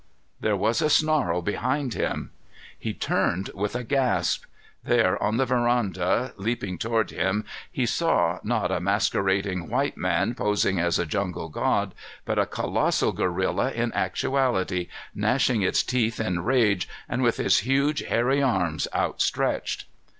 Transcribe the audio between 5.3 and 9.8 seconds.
the veranda, leaping toward him, he saw, not a masquerading